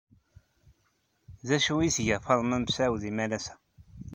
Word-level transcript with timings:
D 1.47 1.49
acu 1.55 1.73
ay 1.79 1.91
tga 1.95 2.17
Faḍma 2.25 2.57
Mesɛud 2.59 3.03
imalas-a? 3.09 3.55